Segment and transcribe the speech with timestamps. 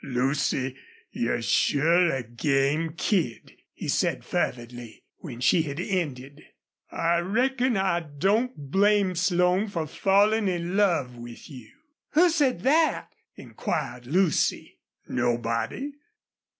[0.03, 0.75] "Lucy,
[1.11, 6.41] you're sure a game kid," he said, fervidly, when she had ended.
[6.91, 11.69] "I reckon I don't blame Slone for fallin' in love with you."
[12.13, 14.79] "Who said THAT!" inquired Lucy.
[15.07, 15.91] "Nobody.